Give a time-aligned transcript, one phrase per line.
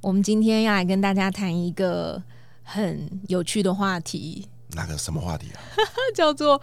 [0.00, 2.22] 我们今天要来跟大家谈一个
[2.62, 4.46] 很有趣的话题。
[4.72, 5.58] 那个什么话题啊？
[6.14, 6.60] 叫做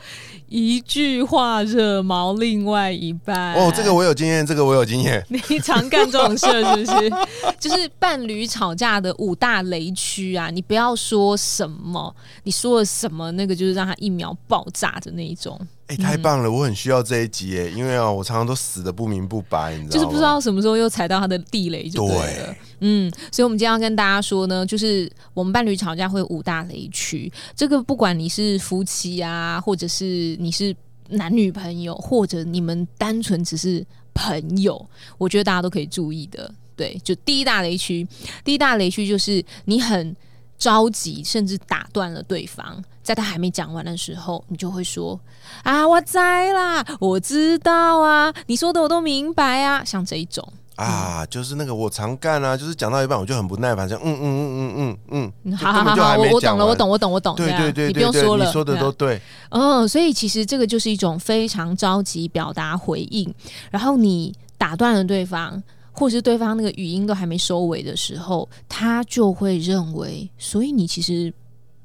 [0.47, 3.53] 一句话惹毛另外一半。
[3.55, 5.25] 哦，这个我有经验，这个我有经验。
[5.49, 7.09] 你常干这种事是不是？
[7.59, 10.49] 就是伴侣吵架的五大雷区啊！
[10.51, 12.13] 你不要说什么，
[12.43, 15.59] 你说了什么，那个就是让他一秒爆炸的那一种。
[15.87, 16.49] 哎，太棒了！
[16.49, 19.91] 我很需要这一集耶，因为啊，我常常都死的不明不白，你知道吗？
[19.93, 22.55] 就是不知道什么时候又踩到他的地雷就对了。
[22.79, 27.31] 嗯，所以我们今天要跟大家说呢，就是我们伴侣吵架会有五大雷区。
[27.55, 30.73] 这个不管你是夫妻啊，或者是你是
[31.09, 34.83] 男女朋友，或者你们单纯只是朋友，
[35.17, 36.49] 我觉得大家都可以注意的。
[36.75, 38.07] 对，就第一大雷区，
[38.43, 40.15] 第一大雷区就是你很
[40.57, 42.83] 着急，甚至打断了对方。
[43.01, 45.19] 在他还没讲完的时候，你就会说
[45.63, 59.21] ：“啊，我栽啦，我知道啊，你说的我都明白啊。”像这一种啊，就是那个我常干啊，就是讲到一半我就很不耐烦，说：“嗯嗯嗯嗯嗯嗯，好好好好，我我懂了，我懂，我懂，我懂。”对对对，你不用说了，你说的都对。
[59.49, 63.31] 嗯，所以其实这个就是一种非常着急表达回应，
[63.69, 65.61] 然后你打断了对方，
[65.93, 71.33] 或是对方那个语音都还没收尾的时候，他就会认为，所以你其实。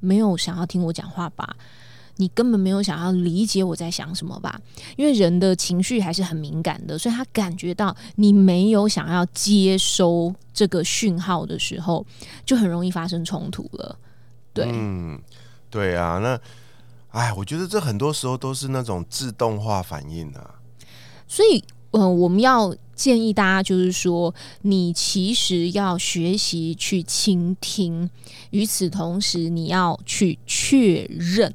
[0.00, 1.56] 没有想要听我讲话吧？
[2.18, 4.60] 你根本没有想要理解我在想什么吧？
[4.96, 12.06] 因为人的情绪还是很敏感的，所以他感觉到你没有想要接收这个讯号的时候，
[12.46, 13.98] 就很容易发生冲突了。
[14.54, 15.20] 对，嗯，
[15.68, 16.40] 对啊，那，
[17.08, 20.54] 哎，我觉得这很多时候都是那种自动化反应啊。
[21.26, 22.72] 所以，嗯，我们要。
[22.98, 28.10] 建议大家就是说，你其实要学习去倾听，
[28.50, 31.54] 与此同时，你要去确认，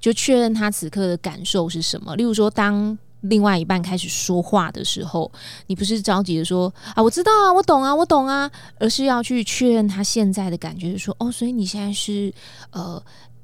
[0.00, 2.16] 就确认他此刻的感受是什么。
[2.16, 5.30] 例如说，当另外一半开始说话的时候，
[5.68, 8.50] 你不是着急的说啊，我知道啊，我懂啊，我懂啊，
[8.80, 12.34] 而是要去确认他现在的感觉，说哦，所以你现在是
[12.72, 13.00] 呃。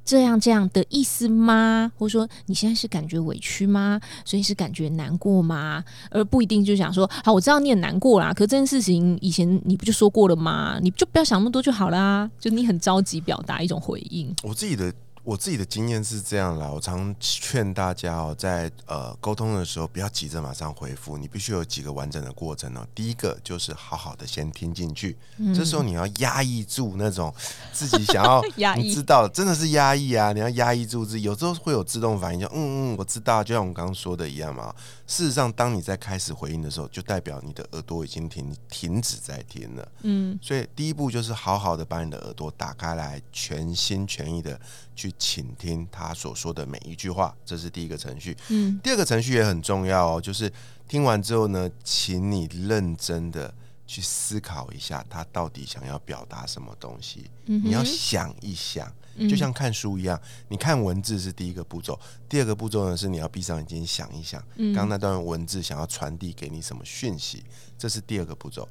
[0.06, 1.90] 这样这样的意思吗？
[1.98, 4.00] 或者说你现在是感觉委屈吗？
[4.24, 5.84] 所以是感觉难过吗？
[6.10, 8.32] 而不一定就想说，好，我知道你很难过啦。
[8.32, 10.78] 可这件事情以前你不就说过了吗？
[10.80, 12.30] 你就不要想那么多就好啦。
[12.38, 14.32] 就你很着急表达一种回应。
[14.44, 14.94] 我自己的。
[15.26, 22.86] 我自己的经验是这样啦，我常劝大家哦，在呃沟通的时候不要急着马上回复，你必须有几个完整的过程哦。
[22.94, 25.18] 第一个就是好好的先听进去，
[25.52, 27.34] 这时候你要压抑住那种
[27.72, 28.40] 自己想要，
[28.78, 30.32] 你知道，真的是压抑啊！
[30.32, 34.72] 你要压抑住自己，有时候会有自动反应，就嗯嗯，我知道，就像我们刚刚说的一样嘛。
[35.06, 39.88] 事实上，当你在开始回应的时候，就代表你的耳朵已经停停止在听了。
[40.02, 44.60] 嗯，所以第一步就是好好的把你的耳朵打开来，全心全意的
[44.96, 48.36] 去倾听他所说的每一句话，这是第一个程序。
[48.48, 50.52] 嗯，第二个程序也很重要哦，就是
[50.88, 53.54] 听完之后呢，请你认真的
[53.86, 57.30] 去思考一下，他到底想要表达什么东西。
[57.44, 58.92] 你要想一想。
[59.28, 64.42] 就像看书一样，你看文字是第一个步骤，第二个步骤呢是你要闭上眼睛想一想，
[64.74, 67.44] 刚那段文字想要传递给你什么讯息，
[67.78, 68.68] 这是第二个步骤。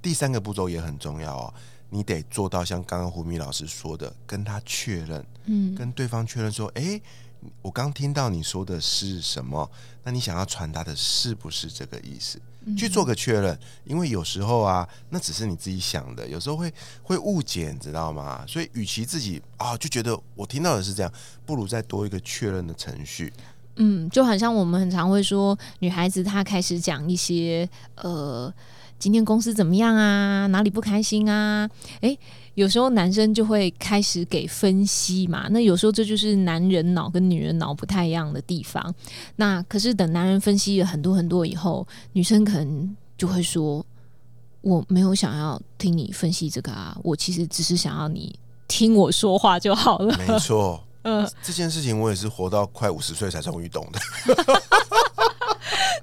[0.00, 1.54] 第三个步骤也很重要哦，
[1.90, 7.00] 你得做到像刚刚胡米老师说的，跟他确认，嗯，跟对方确认说，哎。
[7.60, 9.70] 我刚听到你说的是什么？
[10.04, 12.40] 那你想要传达的是不是这个意思？
[12.76, 16.72] 去做个确认，因为有时候啊，那只是你自己想的，有时候会
[17.02, 18.44] 会误解，你知道吗？
[18.46, 21.12] 所以，与其自己啊就觉得我听到的是这样，
[21.44, 23.32] 不如再多一个确认的程序。
[23.76, 28.52] 嗯，就好像我们很常会说，女孩子她开始讲一些呃，
[28.98, 30.46] 今天公司怎么样啊？
[30.48, 31.68] 哪里不开心啊？
[32.02, 32.18] 诶。
[32.54, 38.94] 有时候男生就会开始给分析嘛，那有时候这就是男人脑跟女人脑不太一样的地方。
[39.36, 43.84] 那可是等男人分析了很多很多以后，女生可能就会说
[44.60, 48.38] ：“我没有想要听你分析这个啊，我其实只是想要你
[48.68, 53.98] 听我说话就好了。”没错， 嗯，这件事情我也是活到快五十岁才终于懂的。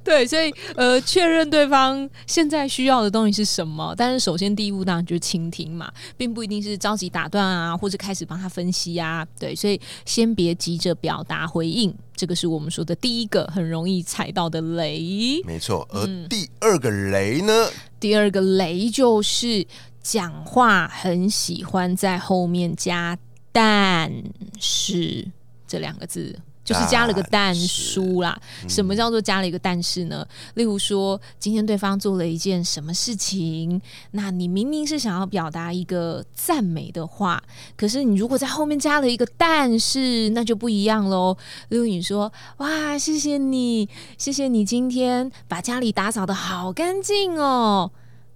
[0.03, 3.93] 对，所以呃，确认对方现在需要的东西是什么。
[3.97, 9.25] 但是首先第一步当然就是倾听嘛，并不一定是着急打断啊，或者开始帮他分析啊。
[9.39, 15.41] 对，所以先别急着表达回应，这个是我们说的第一个很容易踩到的雷。
[15.45, 17.69] 没错，而第二个雷呢？
[17.99, 19.65] 第二个雷就是
[20.01, 23.17] 讲话很喜欢在后面加
[23.51, 24.11] “但
[24.59, 25.27] 是”
[25.67, 26.39] 这两个字。
[26.69, 28.39] 就是加了个但书啦。
[28.67, 30.23] 什么叫做加了一个但是呢？
[30.53, 33.81] 例如说，今天对方做了一件什么事情，
[34.11, 37.41] 那你明明是想要表达一个赞美的话，
[37.75, 41.35] 可是你如果在后面加了一个但是，那就不一样喽。
[41.69, 43.89] 例如你说：“哇，谢谢你，
[44.19, 47.89] 谢谢你今天把家里打扫的好干净哦。”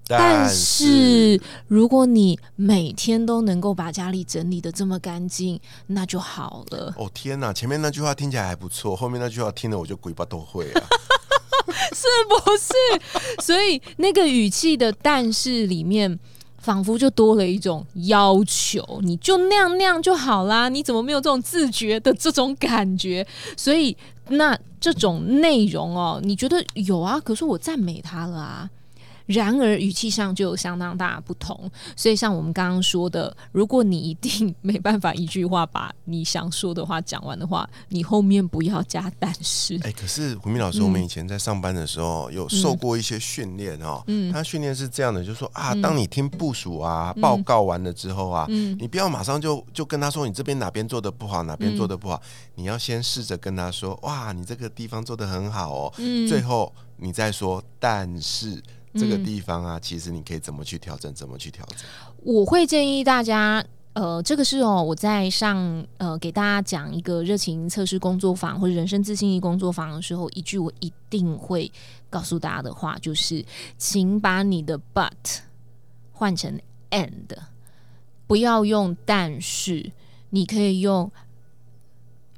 [0.06, 6.94] 但是，如果你每天都能够把家里整理的这么干净，那就好了。
[6.98, 10.82] 哦天哪，前面那句话听起来还不错，后面那句话听了我就鬼巴都会啊，
[11.94, 13.42] 是不是？
[13.42, 16.20] 所以那个语气的“但是”里面，
[16.58, 20.68] 仿佛就多了一种要求，你就那样那样就好啦。
[20.68, 23.26] 你怎么没有这种自觉的这种感觉？
[23.56, 23.96] 所以
[24.28, 27.20] 那这种内容哦，你觉得有啊？
[27.22, 28.70] 可是我赞美他了啊。
[29.26, 39.80] 然而语气上就有相当大的不同，所以像我们刚刚说的，如果你一定没办法一句话把你想说的话讲完的话，你后面不要加但是。
[39.84, 52.22] 哎，可是胡明老师，我们以前在上班的时候有受过一些训练哦，嗯，他训练是这样的，就是说啊，当你听部署啊报告完了之后啊，嗯，你不要马上就就跟他说你这边哪边做的不好，哪边做的不好，
[52.56, 58.62] 你要先试着跟他说，哇，你这个地方做的很好哦，嗯，最后你再说但是。
[58.96, 61.14] 这个地方啊，其实你可以怎么去调整？
[61.14, 61.80] 怎么去调整？
[62.24, 63.64] 我会建议大家，
[63.94, 71.72] 呃，这个是哦，我在上呃给大家讲一个热情测试工作坊或者人生自信力工作坊的时候，一句我一定会
[72.10, 73.44] 告诉大家的话，就是
[73.78, 75.40] 请把你的 but
[76.12, 76.60] 换成
[76.92, 77.36] and，
[78.28, 79.92] 不要用但是，
[80.30, 81.12] 你可以用。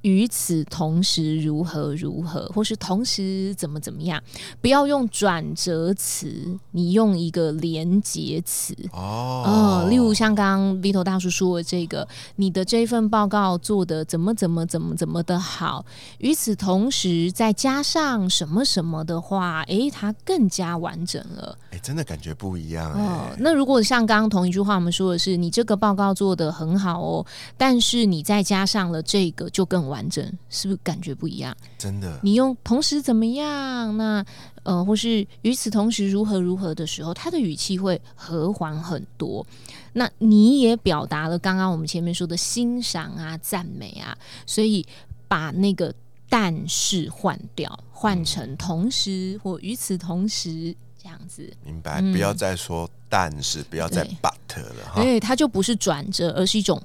[0.05, 4.21] 与此同时，如何如何，或是同时怎么怎么样？
[4.61, 9.81] 不要用转折词，你用一个连接词哦。
[9.83, 15.83] 嗯，例如像刚刚 Vito 大叔说的这个，你的这份报告做的怎么怎么怎么怎么的好。
[16.19, 21.57] 与此同时，再加上什么什么的话，诶，它更加完整了。
[21.71, 23.35] 诶，真的感觉不一样哦。
[23.39, 27.25] 那如果像刚刚同一句话，我们说的是你这个报告做的很好哦，
[27.57, 29.94] 但是你再加上了这个，就更完。
[29.95, 31.55] 完整是不是感觉不一样？
[31.77, 33.95] 真的，你用同时怎么样？
[33.95, 34.25] 那
[34.63, 39.45] 呃，或是与此同时如何如何的时候，他的语气会和缓很多。
[39.93, 44.85] 那你也表达了刚刚我们前面说的欣赏啊、赞美啊，所以
[45.29, 45.93] 把那个
[46.27, 51.49] 但是换掉，换成同时或与此同时这样子。
[51.63, 52.01] 明白？
[52.11, 55.01] 不要再说但是，不要再 but 了哈。
[55.01, 56.81] 对，它就不是转折，而是一种。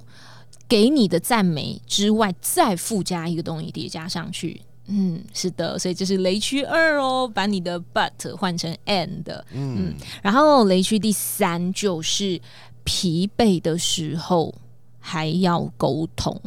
[0.71, 12.41] 给你的赞美之外，再附加一个东西叠加上去，嗯，是的，所以这是雷区二哦，把你的 but 换成 and，嗯，然后雷区第三就是
[12.85, 14.55] 疲惫的时候
[15.01, 16.41] 还要沟通。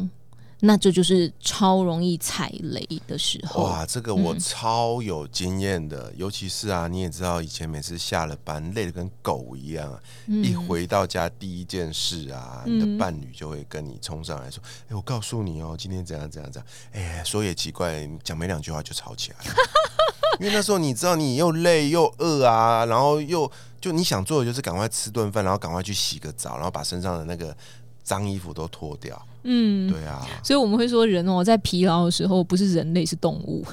[0.66, 3.64] 那这就是超容易踩雷的时候。
[3.64, 19.54] 哇，这个我超有经验的，尤其是啊，你也知道，以前每次下了班累的跟狗一样，一回到家第一件事啊，你的伴侣就会跟你冲上来说：“哎，我告诉你哦，今天怎样怎样怎样。”哎，说也奇怪，讲没两句话就吵起来了。
[20.40, 23.50] 因为那时候你知道，你又累又饿啊，然后又
[23.82, 27.54] 就你想做的就是赶快吃顿饭，然后赶快去洗个澡，然后把身上的那个
[28.02, 29.20] 脏衣服都脱掉。
[29.44, 33.64] 嗯，对啊，所以我们会说人哦，在疲劳的时候不是人类是动物。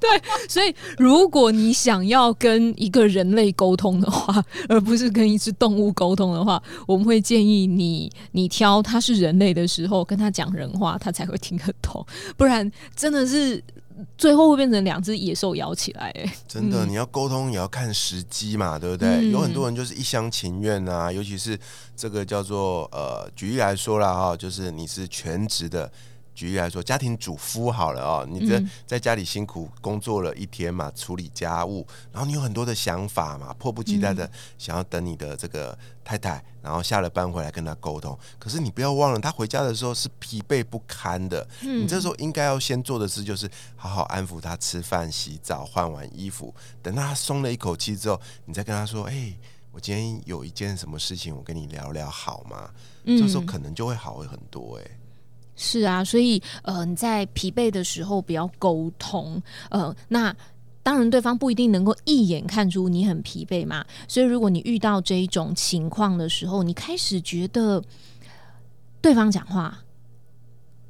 [0.00, 0.10] 对，
[0.48, 12.04] 所以如果你想要跟一个人类沟通的话，而不是跟一只动物沟通的话，我们会建议你，你挑他是人类的时候跟他讲人话，他才会听得懂，
[12.36, 13.62] 不然真的是。
[14.16, 19.30] 最后会变成两只野兽咬起来，哎，真的，你要沟通也要看时机嘛，对不对？
[19.30, 21.58] 有很多人就是一厢情愿啊，尤其是
[21.96, 25.90] 这个叫做呃，举例来说了哈，就是你是全职的。
[26.34, 38.18] 举例来说，家庭主妇好了哦，你在在家里辛苦工作了一天嘛，处理家务，然后你有很多的想法嘛，迫不及待的想要等你的这个太太，然后下了班回来跟他沟通。
[38.38, 41.46] 可是你不要忘了，他回家的时候是疲惫不堪的。
[41.60, 49.34] 你这时候应该要先做的事就是好好安抚他，吃饭、洗澡、换完衣服，等到他松了一口气之后，你再跟他说：“哎，
[49.70, 52.70] 我今天有一件什么事情，我跟你聊聊好吗？”
[53.04, 54.78] 这时候可能就会好很多。
[54.78, 55.01] 哎。
[55.62, 59.40] 是啊，所以呃，你在疲惫的时候不要沟通，
[59.70, 60.34] 呃，那
[60.82, 63.86] 当然对方不一定能够一眼看出你很疲惫嘛。
[64.08, 67.80] 所以如果你遇到这一种情况的时候，你开始觉得
[69.00, 69.78] 对方讲话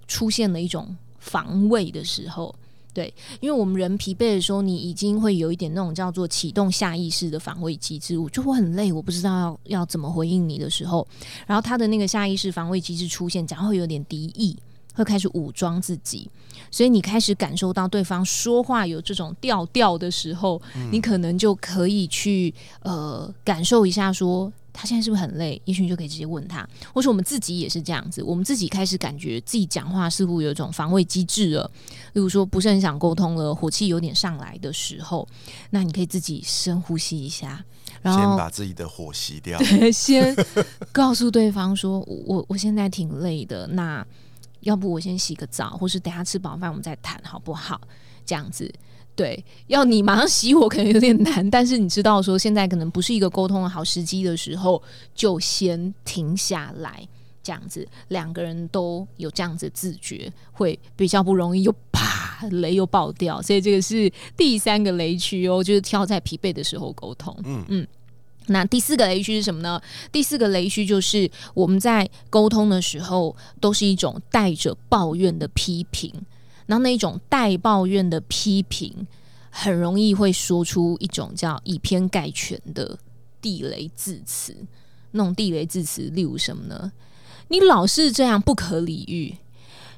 [0.08, 2.54] 出现了一种防卫的时候，
[2.92, 11.06] 对，因为我们人疲惫的时候，你已经会有一点那种叫做启动下意识的防卫机制，我就会很累，我不知道要要怎么回应你的时候，
[11.46, 14.56] 然后他的那个下意识防卫机制出现，讲会有点敌意。
[14.94, 16.28] 会开始武装自己，
[16.70, 25.60] 所以你开始感受到对方说话有这种调调的时候，你可能就可以去呃感受一下，说他现在是不是很累？
[25.64, 31.70] 也许你就可以直接问他，或是我们自己也是这样子，我们自己开始感觉自己讲话似乎有一种防卫机制了，
[32.14, 35.26] 例如说不是很想沟通了，火气有点上来的时候，
[35.70, 37.64] 那你可以自己深呼吸一下，
[38.00, 39.58] 然后先把自己的火熄掉，
[39.92, 40.34] 先
[40.90, 44.06] 告诉对方说，我我现在挺累的，那。
[44.62, 47.80] 要不我先洗个澡，或是等下吃饱饭我们再谈，好不好？
[48.24, 48.72] 这样子，
[49.14, 54.82] 对，要你马上熄火可能有点难，但是你知道说现在可能不是一个沟通的好时机的时候，
[55.14, 57.06] 就先停下来，
[57.42, 63.40] 这样子两个人都有这样子自觉，会比较不容易又啪雷又爆掉。
[63.42, 67.36] 所以这个是第三个雷区哦，就是挑在疲惫的时候沟通。
[67.44, 67.86] 嗯嗯。
[68.46, 69.80] 那第四个雷区是什么呢？
[70.10, 76.12] 第四个雷区就是我们在沟通的时候，都是一种带着抱怨的批评。
[76.72, 79.06] 然后那种带抱怨的批评，
[79.50, 82.98] 很容易会说出一种叫以偏概全的
[83.42, 84.56] 地雷字词。
[85.10, 86.90] 那种地雷字词，例如什么呢？
[87.48, 89.36] 你老是这样不可理喻，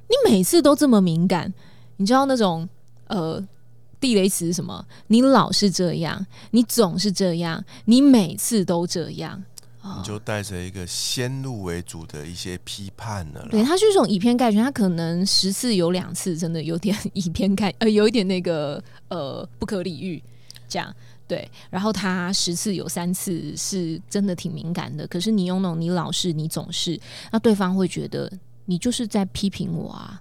[0.09, 1.55] 你每次都这么敏感，
[1.99, 2.69] 你知道那种
[3.07, 3.47] 呃。
[4.01, 4.85] 地雷词是什么？
[5.07, 9.43] 你老是这样，你总是这样，你每次都这样，
[9.85, 13.47] 你就带着一个先入为主的一些批判了。
[13.51, 20.23] 对，他是一种以偏概全，他可能十次有两次真的有点 以偏概，呃，有一点那个呃不可理喻
[20.69, 20.95] 这样。
[21.27, 27.01] 对，然后他十次有三次是真的挺敏感的，可是你用那种你老是，你总是，
[27.33, 28.31] 那对方会觉得
[28.67, 30.21] 你就是在批评我啊。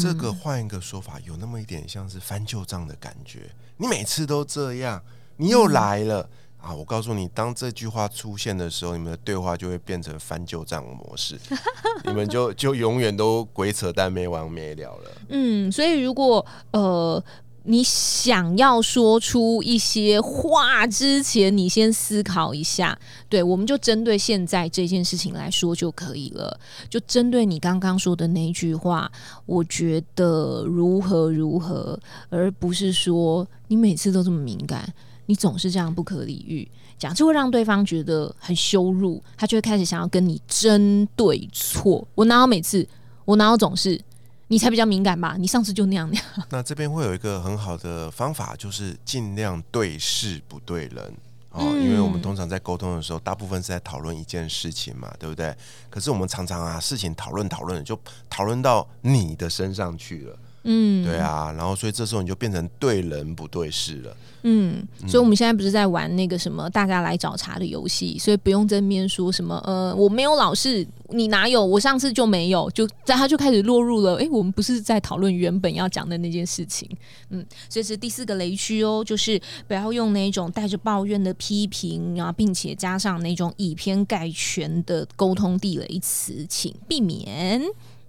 [0.00, 3.48] 这个换一个说法，有那么一点像是翻旧账的感觉。
[3.76, 5.00] 你每次都这样，
[5.36, 6.28] 你又来了
[6.66, 6.74] 啊！
[6.74, 11.38] 我告诉你，当这句话出现的时候，你们的对话就会变成翻旧账模式，
[12.04, 15.10] 你们就就永远都鬼扯淡没完没了了。
[15.28, 17.22] 嗯，所以如果呃。
[17.68, 22.96] 你想要说出一些话之前，你先思考一下。
[23.28, 26.60] 对，我们就针对现在这件事情来说就可以了。
[26.88, 29.10] 就针对你刚刚说的那句话，
[29.46, 34.88] 我觉得如何如何，而不是说你每次都这么敏感，
[35.26, 36.68] 你总是这样不可理喻，
[36.98, 42.06] 讲就会让对方觉得很羞辱，他就会开始想要跟你争对错。
[42.14, 42.86] 我哪有每次，
[43.24, 44.00] 我哪有总是。
[44.48, 45.34] 你才比较敏感吧？
[45.36, 46.24] 你上次就那样那样。
[46.50, 51.12] 那这边会有一个很好的方法，就是尽量对事不对人
[51.50, 55.52] 哦，因为我们通常在沟通的时候，大部分是在讨论一件事情嘛，对不对？
[55.90, 57.98] 可是我们常常啊，事情讨论讨论，就
[58.30, 60.38] 讨论到你的身上去了。
[60.68, 64.16] 嗯，对啊，然后所以这时候你就变成对人不对事了。
[64.48, 76.88] 嗯，所以我们现在不是在玩那个什么大家来找茬的游戏，所以不用正面说什么呃我没有老是你哪有我上次就没有，就在他就开始落入了哎我们不是在讨论原本要讲的那件事情。
[77.30, 87.62] 嗯，所以是第四个雷区哦，就是不要用那种带着抱怨的批评然后，并且加上那种以偏概全的沟通地雷词，请避免。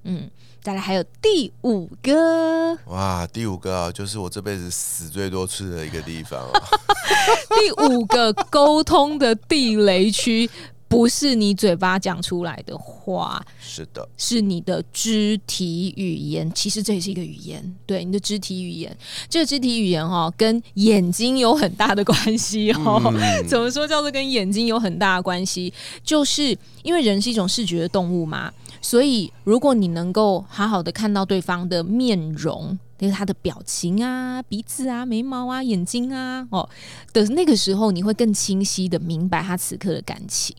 [0.04, 0.30] 嗯。
[0.68, 6.46] 再来还有第五个哇，第五个啊，就是我这辈子死最多次的一个地方。
[7.56, 10.50] 第五个沟通的地雷区，
[10.90, 16.52] 不是你嘴巴讲出来的话，是的，是你的肢体语言。
[16.54, 18.94] 其实这也是一个语言，对你的肢体语言。
[19.30, 23.02] 这个肢体语言哈，跟眼睛有很大的关系哦。
[23.48, 25.74] 怎么说叫做跟眼睛有很大的关系？
[26.04, 28.52] 就是因为人是一种视觉的动物嘛。
[28.82, 36.68] 所以，如果你能够好好的看到对方的面容，就是他的表情啊、鼻子啊、眉毛啊、眼睛啊，哦
[37.14, 40.56] 的那个时候，你会更清晰的明白他此刻的感情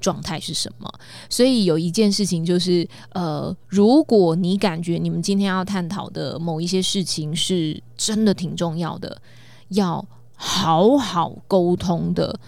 [0.00, 0.90] 状态是什么。
[1.28, 9.20] 所以，有一件事情就是，呃，如果你感觉你们今天要探讨的某一些事情是真的挺重要的，
[9.68, 10.02] 要
[10.34, 12.40] 好好沟通的，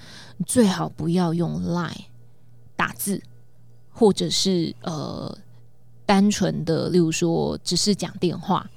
[0.46, 2.06] 最好不要用 Line
[2.76, 3.20] 打字。
[3.94, 5.38] 或者是呃，
[6.04, 8.68] 单纯的，例如说，只是讲电话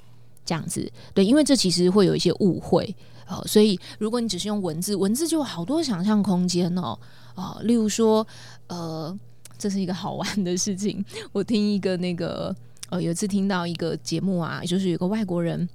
[0.45, 2.95] 这样子，对，因为这其实会有一些误会
[3.25, 6.97] 呃，所以如果你只是用文字，文字就有好多想象空间哦。
[7.35, 8.25] 啊，例如说，
[8.67, 9.15] 呃，
[9.57, 12.55] 这是一个好玩的事情，我听一个那个
[12.89, 15.67] 呃，有一次听到一个节目啊，就是有个外国人，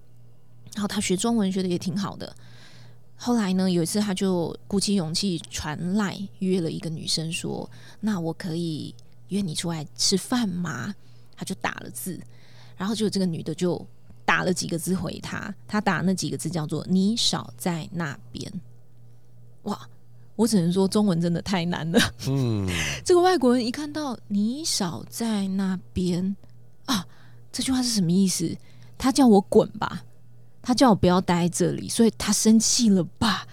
[0.74, 2.34] 然后他学中文学的也挺好的。
[3.16, 7.70] 后来呢，有一次他就鼓起勇气传赖约了一个女生说
[8.00, 8.92] ：“那我可以
[9.32, 10.94] 约你出来吃饭吗？”
[11.36, 12.20] 他就打了字，
[12.76, 13.84] 然后就这个女的就
[14.24, 18.52] 打了几个字回他，他打那几个字叫做“你少在那边”。
[19.64, 19.88] 哇！
[20.34, 22.00] 我只能说中文真的太难了。
[22.26, 22.66] 嗯，
[23.04, 26.34] 这个外国人一看到“你少在那边”
[26.86, 27.06] 啊，
[27.52, 28.56] 这句话是什么意思？
[28.96, 30.04] 他叫我滚吧。
[30.62, 33.46] 他叫我不要待这里，所以他生气了吧？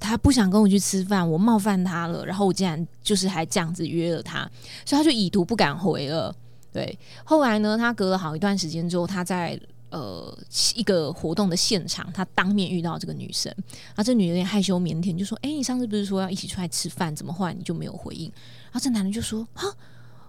[0.00, 4.48] 他不想跟我去吃饭，我冒犯他了，然后我竟然就是还这样子约了他，
[4.84, 6.34] 所以他就已读不敢回了。
[6.72, 9.58] 对，后来呢，他隔了好一段时间之后，他在
[9.90, 10.36] 呃
[10.74, 18.26] 一个活动的现场，他当面遇到这个女生，然后这女的有点害羞腼腆，就说：“哎，你上次不是说要一起出来吃饭，怎么后来你就没有回应？”
[18.70, 19.64] 然后这男的就说：“啊，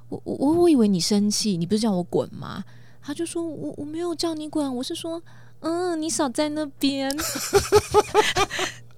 [0.07, 2.63] 我我我我以为你生气，你不是叫我滚吗？”
[3.03, 5.21] 他就说：“我我没有叫你滚，我是说。”
[5.61, 7.13] 嗯，你少在那边。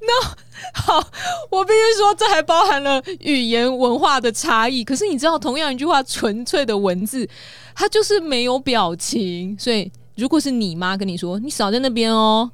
[0.01, 0.27] 那
[0.73, 0.97] 好，
[1.49, 4.83] 我必须说，这还包含了语言文化的差异。
[4.83, 7.27] 可是你知道，同样一句话，纯粹的文字，
[7.75, 9.55] 它就是没有表情。
[9.59, 12.49] 所以，如果是你妈跟你说“你少在那边哦”，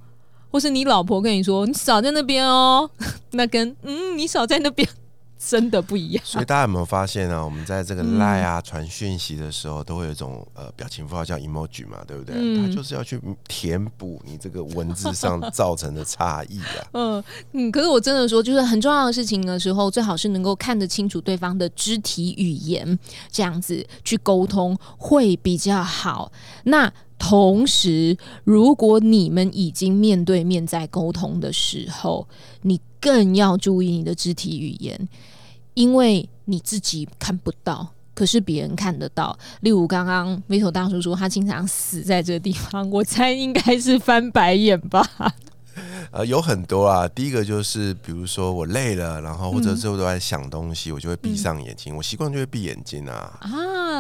[0.52, 2.90] 或是你老婆跟你说“你少在那边哦”，
[3.32, 4.88] 那跟“嗯，你少在那边”。
[5.38, 7.44] 真的不一样，所以大家有没有发现呢？
[7.44, 12.36] 我们在这个赖啊传讯息的时候，都会有一种呃表情符号叫 emoji 嘛，对不对？
[12.58, 16.88] 它就是要去填补你这个文字上造成的差异啊。
[16.94, 22.98] 嗯嗯，可是我真的说，就是很重要的事情的时候，最好是能够看得清楚对方的肢体语言，
[23.32, 26.32] 这样子去沟通会比较好。
[26.64, 32.28] 那同时，如果你们已经面对面在沟通的时候，
[32.62, 32.80] 你。
[33.00, 35.08] 更要注意你的肢体语言，
[35.76, 39.38] 因为你自己看不到，可是别人看得到。
[39.62, 45.08] 例如刚刚眉头大叔说他经常死在这个地方，我猜应该是翻白眼吧。
[46.10, 47.08] 呃，有很多啊。
[47.08, 51.96] 第一个就是，比如说我累了，然后或者之后都在想东西，我就会闭上眼睛。
[51.96, 53.38] 我习惯就会闭眼睛啊。
[53.42, 53.50] 啊，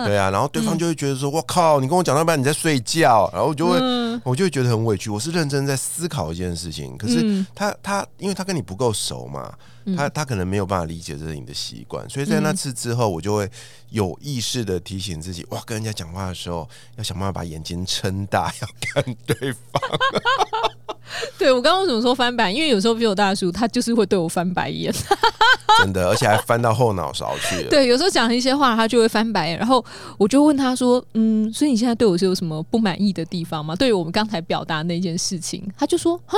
[0.07, 0.29] 对啊。
[0.29, 3.79] 然后对方就会觉得说：“我靠，你跟我讲到半你在睡觉。”然后我就会，
[4.23, 5.09] 我就会觉得很委屈。
[5.09, 9.53] 我是认真在思考一件事情，可是他他，因为他跟你不够熟嘛，
[9.95, 12.07] 他他可能没有办法理解这是你的习惯。
[12.09, 13.49] 所以在那次之后，我就会
[13.89, 16.67] 有意识的提醒自己：哇，跟人家讲话的时候
[16.97, 19.81] 要想办法把眼睛撑大，要看对方。
[21.37, 22.51] 对我刚刚为什么说翻白？
[22.51, 24.93] 因为有时候比我大叔他就是会对我翻白眼，
[25.79, 27.69] 真的，而且还翻到后脑勺去了。
[27.71, 29.83] 对，有时候讲一些话，他就会翻白眼，然后
[30.17, 36.35] 我就问他说：“嗯，所以你现在对我是有什么不满意的地方吗？”对于我们刚才表达那件事情，他就说：“啊。”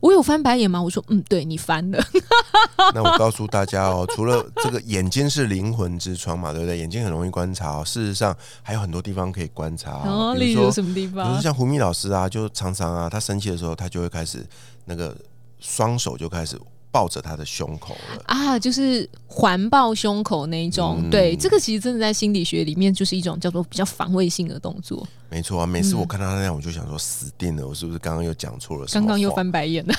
[0.00, 0.82] 我有翻白眼吗？
[0.82, 2.02] 我说，嗯，对你翻了。
[2.94, 6.78] 那我告诉大家哦，除了这个眼睛是灵魂之窗嘛，对不对？
[6.78, 9.92] 眼睛很容易观察，哦事实上还有很多地方可以观察。
[10.06, 11.24] 哦，例如什么地方？
[11.24, 14.44] 比如说像胡咪老师啊，就常常啊，他生气的时候，他就会开始
[14.86, 15.14] 那个
[15.58, 16.58] 双手就开始。
[16.92, 21.08] 抱着他的胸口了啊，就是环抱胸口那一种。
[21.10, 25.06] 对，这个其实真的在心理学里面就是一种叫做比较防卫性的动作。
[25.28, 28.86] 没错啊，每次我看到他那样，我就想说死定了，我是不是刚刚又讲错了？
[28.92, 29.94] 刚刚又翻白眼了。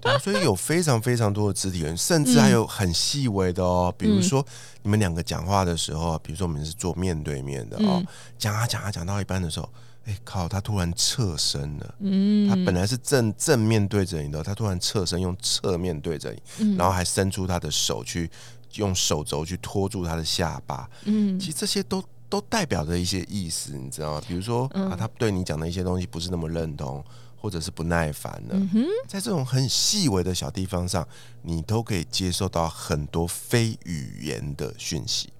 [0.00, 3.94] 对，所以有非常非常多的肢体语言，甚至还有很细微的哦。
[3.96, 4.44] 比如说
[4.82, 8.04] 你们两个讲话的时候，比如说我们是做面对面的哦，
[8.38, 9.68] 讲啊讲啊讲到一半的时候。
[10.06, 10.48] 哎靠！
[10.48, 18.30] 他突然侧身了，嗯，他本来是正正面对着你的，他突然侧身，用侧面对着你，然后还伸出他的手去
[18.74, 24.22] 用手肘去托住他的下巴，嗯，其实这些都都代表着一些意思，你知道吗？
[24.28, 27.02] 比如说啊，他对你讲的一些东西不是那么认同，
[27.36, 28.60] 或者是不耐烦了，
[29.08, 31.06] 在这种很细微的小地方上，
[31.42, 35.32] 你都可以接受到很多非语言的讯息。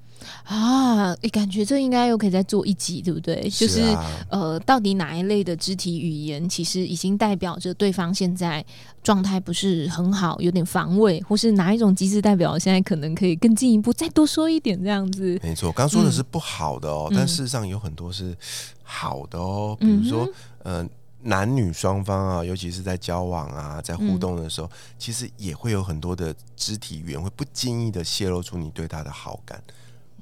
[0.45, 3.49] 啊，你感觉这应该又可以再做一集，对不对？
[3.49, 3.81] 就是
[4.29, 8.65] 呃，到底哪一类的肢体语言，其实已经代表着对方现在
[9.03, 15.39] 状态不是很好，有点防卫，或是哪一种机制代表现在可能可以更进一步，再多说一点这样子？
[15.43, 18.37] 没错，刚说的是不好的哦，但事实上有很多是
[18.83, 20.29] 好的哦，比如说
[20.63, 20.87] 呃，
[21.23, 29.63] 男女双方啊，尤其是在交往啊，在互动的时候，其实也会有很多的肢体语言会不经意的泄露出你对他的好感。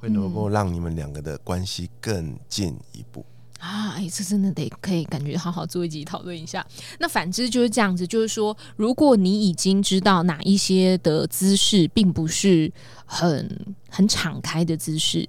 [0.03, 3.25] 会能够让你们两个的关系更进一步
[3.63, 3.95] 啊！
[3.97, 6.67] 哎，这真的得可以感觉好好做一集讨论一下。
[6.99, 12.73] 那反之就是这样子，就是说，如果你已经知道哪一些的姿势并不是
[13.07, 15.25] 很很敞开的姿势，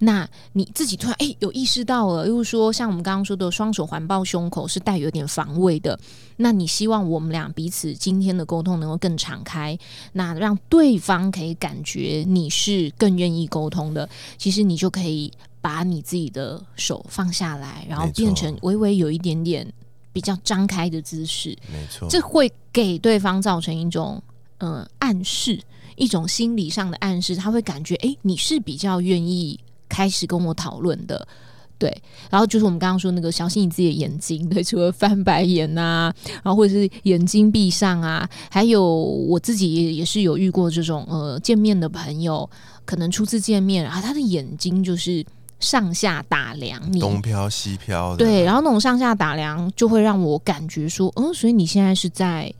[0.00, 5.98] 那你自己突然哎有意识到了，又说像我们刚刚说的双手环抱胸口是带有点防卫的，
[6.36, 9.78] 那你希望我们俩彼此今天的沟通能够更敞开，
[10.12, 15.32] 那让对方可以感觉你是更愿意沟通的，其实你就可以。
[15.68, 19.70] 把你自己的手放下来，然后变成微微有一点点
[20.14, 24.22] 比较张开的姿势，没错，这会给对方造成一种
[24.56, 25.60] 呃暗示，
[25.96, 31.28] 一种心理上的暗示，他会感觉诶，你是比较愿意开始跟我讨论的。
[31.76, 36.10] 对，然后就是我们刚刚说那个小心你自己的眼睛，对，除了翻白眼呐、
[36.42, 42.48] 然后或者是眼睛闭上啊，还有我自己也也是有遇过这种呃见面的朋友，
[42.86, 45.24] 可能初次见面，然后他的眼睛就是
[45.60, 52.52] 上下打量你，东飘西飘的，对，然后那种上下打量就会让我感觉说，嗯，所以你现在是在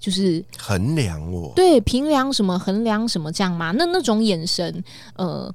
[0.00, 3.72] 就是衡量我，对平量什么、衡量什么这样吗？
[3.72, 4.82] 那那种眼神，
[5.16, 5.52] 呃，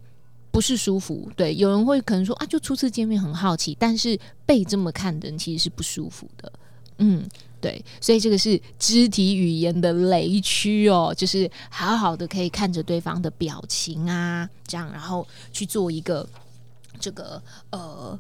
[0.52, 1.30] 不是舒服。
[1.36, 6.52] 对，有人会可能说啊，就初次见面很好奇，但是被这么看的人其实是不舒服的。
[7.00, 7.28] 嗯，
[7.60, 16.28] 对，所以这个是肢体语言的雷区哦，就是好好的可以看着对方的表情啊，这样，然后去做一个
[17.04, 18.18] 这个呃。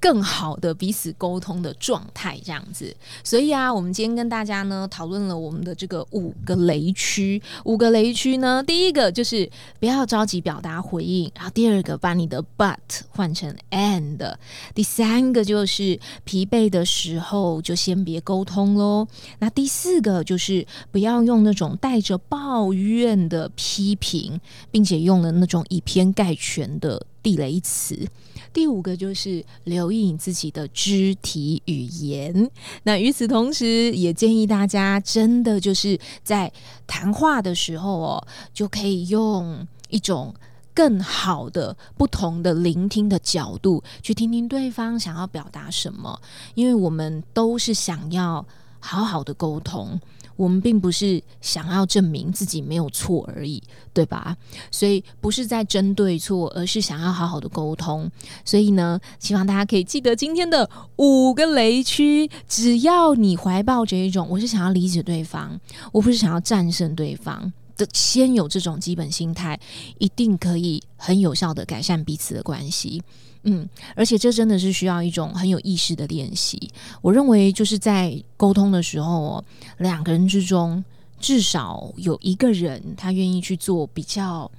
[0.00, 2.94] 更好的彼此沟通的状态，这样子。
[3.24, 7.42] 所以啊，我们今天跟大家呢讨论了我们的这个五个雷区。
[7.64, 12.76] 五个雷区呢，第一个就是不要着急表达回应，然后第二个把你的 but
[13.08, 14.36] 换成 and，
[14.72, 19.08] 第三个就是疲惫的时候就先别沟通喽。
[19.40, 28.08] 那第四个就是不要用那种带着抱怨的批评，并且用了那种以偏概全的地雷词。
[28.52, 32.50] 第五个就是留意你自己的肢体语言。
[32.84, 36.50] 那与此同时，也建议大家真的就是在
[36.86, 40.34] 谈话的时候哦，就可以用一种
[40.74, 46.20] 更好的、不同的聆听的角度去听听对方想要表达什么，
[46.54, 48.44] 因为我们都是想要
[48.80, 50.00] 好好的沟通。
[50.38, 53.60] 我们并不是想要证明自己没有错而已，
[53.92, 54.36] 对吧？
[54.70, 58.08] 所以不是在争对错，而是想要好好的沟通。
[58.44, 62.30] 所以呢，希望大家可以记得今天的五个雷区。
[62.46, 65.58] 只要你怀抱着一种我是想要理解对方，
[65.90, 69.58] 我不是想要战胜对方的，先有这种基本心态，
[69.98, 73.02] 一定可以很有效的改善彼此的关系。
[73.50, 76.70] 嗯，而且这真的是需要一种很有意识的练习。
[77.00, 79.44] 我认为就是在沟通的时候哦，
[79.78, 80.84] 两个人之中
[81.18, 84.50] 至少有一个人他愿意去做比较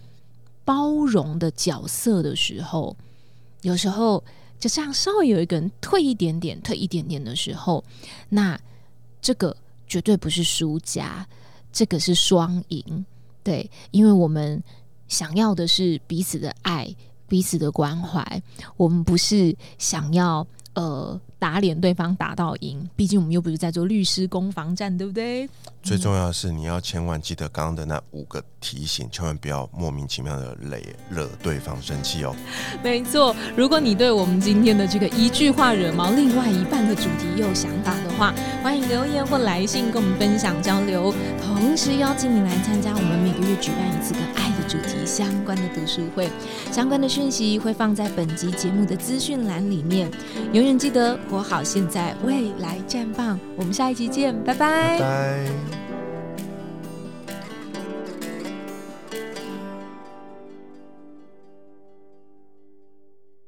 [0.66, 2.96] 包容的角色的时候，
[3.62, 4.24] 有时候
[4.60, 7.84] 就这样稍微有一个人退一点点、退一点点的时候，
[8.30, 8.60] 那
[9.22, 9.56] 这个
[9.88, 11.28] 绝对不是输家，
[11.72, 13.06] 这个是双赢。
[13.44, 14.62] 对，因为我们
[15.08, 16.96] 想要的是彼此的爱。
[17.30, 18.42] 彼此的关怀，
[18.76, 25.48] 我们不是想要呃打脸对方打到赢，毕竟我们又不是在做律师攻防战，对不对？
[25.82, 32.36] 最重要的是你要千万记得刚刚的那五个提醒，千万不要莫名其妙的累惹对方生气哦。
[32.84, 46.30] 没错，如果你对我们今天的这个一句话惹毛另外一半的主题有想法的话，欢迎留言或来信跟我们分享交流，同时邀请你来参加我们每个月举办一次跟爱的主题相关的读书会，
[46.72, 50.10] 相关的讯息会放在本集节目的资讯栏里面。
[50.54, 53.40] 永远记得活好现在，未来绽放。
[53.56, 55.89] 我们下一集见，拜拜拜。